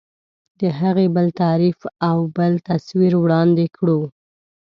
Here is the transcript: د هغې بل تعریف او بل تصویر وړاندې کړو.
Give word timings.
د 0.59 0.61
هغې 0.79 1.07
بل 1.15 1.27
تعریف 1.41 1.79
او 2.09 2.17
بل 2.37 2.53
تصویر 2.69 3.13
وړاندې 3.23 3.65
کړو. 3.77 3.99